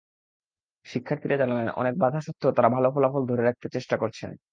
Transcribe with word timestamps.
শিক্ষার্থীরা 0.85 1.35
জানালেন, 1.41 1.69
অনেক 1.75 1.93
বাধা 1.97 2.19
সত্ত্বেও 2.21 2.55
তাঁরা 2.55 2.69
ভালো 2.75 2.87
ফলাফল 2.95 3.23
ধরে 3.27 3.43
রাখতে 3.43 3.67
চেষ্টা 3.75 3.95
করছেন। 3.97 4.29